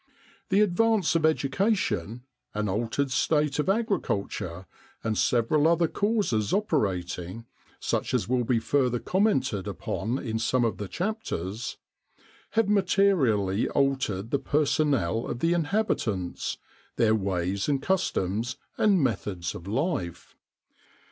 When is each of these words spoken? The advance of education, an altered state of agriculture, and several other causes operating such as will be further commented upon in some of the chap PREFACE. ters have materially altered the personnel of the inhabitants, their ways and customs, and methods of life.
The 0.49 0.61
advance 0.61 1.13
of 1.13 1.27
education, 1.27 2.23
an 2.55 2.67
altered 2.67 3.11
state 3.11 3.59
of 3.59 3.69
agriculture, 3.69 4.65
and 5.03 5.15
several 5.15 5.67
other 5.67 5.87
causes 5.87 6.53
operating 6.53 7.45
such 7.79 8.15
as 8.15 8.27
will 8.27 8.43
be 8.43 8.57
further 8.57 8.97
commented 8.97 9.67
upon 9.67 10.17
in 10.17 10.39
some 10.39 10.65
of 10.65 10.77
the 10.77 10.87
chap 10.87 11.19
PREFACE. 11.23 11.29
ters 11.29 11.77
have 12.57 12.67
materially 12.67 13.69
altered 13.69 14.31
the 14.31 14.39
personnel 14.39 15.27
of 15.27 15.37
the 15.37 15.53
inhabitants, 15.53 16.57
their 16.95 17.13
ways 17.13 17.69
and 17.69 17.79
customs, 17.83 18.57
and 18.79 19.03
methods 19.03 19.53
of 19.53 19.67
life. 19.67 20.35